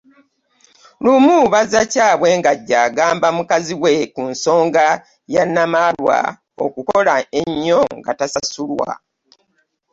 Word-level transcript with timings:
Lumu 1.03 1.37
Bazzakyabwe 1.53 2.29
ng'ajja 2.39 2.77
agamba 2.87 3.27
mukazi 3.37 3.73
we 3.83 3.93
ku 4.13 4.21
nsonga 4.31 4.85
ya 5.33 5.43
Namalwa 5.53 6.19
okukola 6.65 7.15
ennyo 7.39 7.81
nga 7.99 8.11
tasasulwa. 8.19 8.91